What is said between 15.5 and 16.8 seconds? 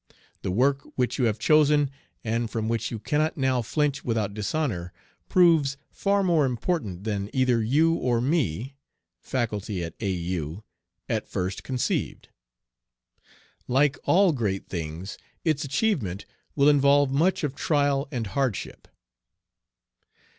achievement will